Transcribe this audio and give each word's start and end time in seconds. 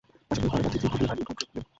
আশা 0.31 0.39
করি, 0.41 0.49
পরেরবার 0.51 0.71
ঠিকই 0.73 0.91
ভুলিয়ে 0.93 1.09
ভালিয়ে 1.11 1.27
কন্ট্রোল 1.29 1.49
নেব। 1.53 1.65